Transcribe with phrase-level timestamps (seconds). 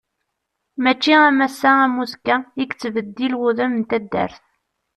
[0.83, 4.45] Mačči am ass-a am uzekka i yettbeddil wudem n taddart.